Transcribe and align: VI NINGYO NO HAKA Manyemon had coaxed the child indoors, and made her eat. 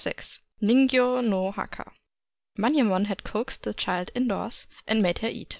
VI 0.03 0.15
NINGYO 0.63 1.21
NO 1.21 1.51
HAKA 1.51 1.91
Manyemon 2.57 3.05
had 3.05 3.23
coaxed 3.23 3.61
the 3.61 3.73
child 3.75 4.09
indoors, 4.15 4.65
and 4.87 4.99
made 5.03 5.19
her 5.19 5.29
eat. 5.29 5.49